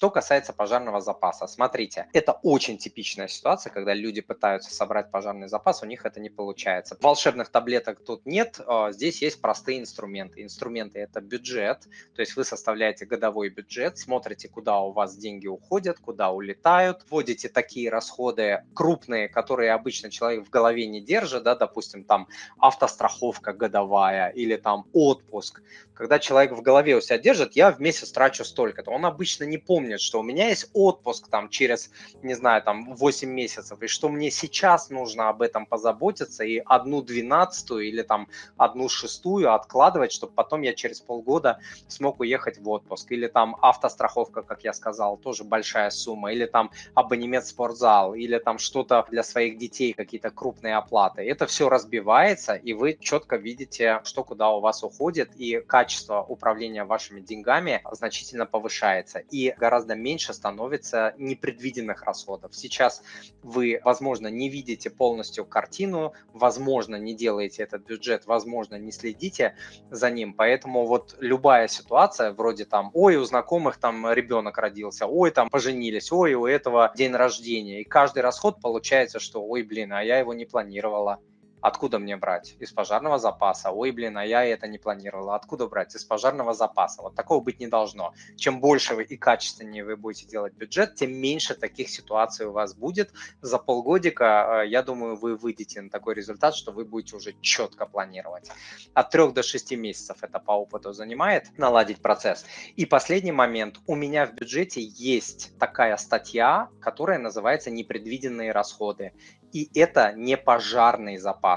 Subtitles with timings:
[0.00, 5.82] Что касается пожарного запаса, смотрите, это очень типичная ситуация, когда люди пытаются собрать пожарный запас,
[5.82, 6.96] у них это не получается.
[7.02, 10.42] Волшебных таблеток тут нет, а, здесь есть простые инструменты.
[10.42, 15.98] Инструменты это бюджет, то есть вы составляете годовой бюджет, смотрите, куда у вас деньги уходят,
[15.98, 22.04] куда улетают, вводите такие расходы крупные, которые обычно человек в голове не держит, да, допустим,
[22.04, 22.26] там
[22.56, 25.60] автостраховка годовая или там отпуск.
[25.92, 28.90] Когда человек в голове у себя держит, я в месяц трачу столько-то.
[28.90, 31.90] Он обычно не помнит, что у меня есть отпуск там через,
[32.22, 37.02] не знаю, там 8 месяцев, и что мне сейчас нужно об этом позаботиться и одну
[37.02, 41.58] двенадцатую или там одну шестую откладывать, чтобы потом я через полгода
[41.88, 43.10] смог уехать в отпуск.
[43.12, 46.32] Или там автостраховка, как я сказал, тоже большая сумма.
[46.32, 48.14] Или там абонемент в спортзал.
[48.14, 51.22] Или там что-то для своих детей, какие-то крупные оплаты.
[51.22, 56.84] Это все разбивается, и вы четко видите, что куда у вас уходит, и качество управления
[56.84, 59.18] вашими деньгами значительно повышается.
[59.18, 62.54] И гораздо меньше становится непредвиденных расходов.
[62.54, 63.02] Сейчас
[63.42, 69.56] вы, возможно, не видите полностью картину, возможно, не делаете этот бюджет, возможно, не следите
[69.90, 75.30] за ним, поэтому вот любая ситуация, вроде там, ой, у знакомых там ребенок родился, ой,
[75.30, 80.02] там поженились, ой, у этого день рождения, и каждый расход получается, что, ой, блин, а
[80.02, 81.18] я его не планировала,
[81.60, 82.56] Откуда мне брать?
[82.58, 83.70] Из пожарного запаса.
[83.70, 85.34] Ой, блин, а я это не планировала.
[85.34, 85.94] Откуда брать?
[85.94, 87.02] Из пожарного запаса.
[87.02, 88.14] Вот такого быть не должно.
[88.36, 92.74] Чем больше вы и качественнее вы будете делать бюджет, тем меньше таких ситуаций у вас
[92.74, 93.12] будет.
[93.42, 97.86] За полгодика, э, я думаю, вы выйдете на такой результат, что вы будете уже четко
[97.86, 98.50] планировать.
[98.94, 102.46] От трех до шести месяцев это по опыту занимает наладить процесс.
[102.76, 103.80] И последний момент.
[103.86, 109.12] У меня в бюджете есть такая статья, которая называется «Непредвиденные расходы»
[109.52, 111.49] и это не пожарный запас.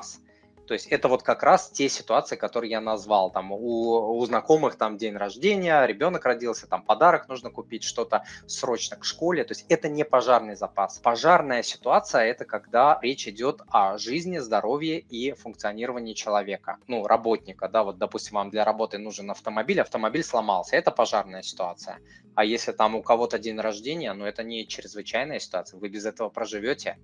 [0.67, 3.31] То есть это вот как раз те ситуации, которые я назвал.
[3.31, 8.97] Там у, у знакомых там день рождения, ребенок родился, там подарок нужно купить, что-то срочно
[8.97, 9.44] к школе.
[9.44, 10.99] То есть это не пожарный запас.
[10.99, 17.67] Пожарная ситуация– это когда речь идет о жизни, здоровье и функционировании человека, ну, работника.
[17.67, 20.77] Да, вот, допустим, вам для работы нужен автомобиль, автомобиль сломался.
[20.77, 21.99] Это пожарная ситуация.
[22.36, 25.80] А если там у кого-то день рождения, ну, это не чрезвычайная ситуация.
[25.80, 26.98] Вы без этого проживете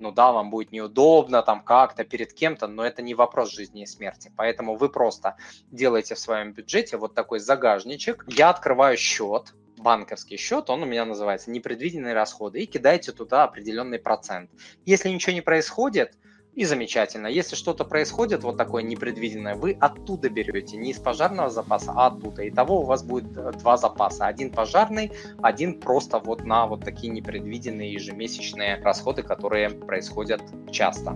[0.00, 3.86] ну да, вам будет неудобно там как-то перед кем-то, но это не вопрос жизни и
[3.86, 4.32] смерти.
[4.36, 5.36] Поэтому вы просто
[5.70, 8.24] делаете в своем бюджете вот такой загажничек.
[8.28, 13.98] Я открываю счет, банковский счет, он у меня называется непредвиденные расходы, и кидаете туда определенный
[13.98, 14.50] процент.
[14.84, 16.16] Если ничего не происходит,
[16.56, 17.26] и замечательно.
[17.26, 22.48] Если что-то происходит вот такое непредвиденное, вы оттуда берете, не из пожарного запаса, а оттуда.
[22.48, 24.26] Итого у вас будет э, два запаса.
[24.26, 25.12] Один пожарный,
[25.42, 30.40] один просто вот на вот такие непредвиденные ежемесячные расходы, которые происходят
[30.72, 31.14] часто.